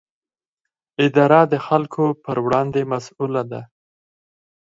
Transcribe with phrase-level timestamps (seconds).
[1.05, 3.61] اداره د خلکو پر وړاندې مسووله ده.